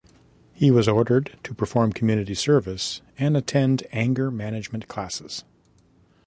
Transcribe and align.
He 0.51 0.71
was 0.71 0.87
ordered 0.87 1.37
to 1.43 1.53
perform 1.53 1.93
community 1.93 2.33
service 2.33 3.03
and 3.19 3.37
attend 3.37 3.83
anger 3.91 4.31
management 4.31 4.87
classes. 4.87 5.43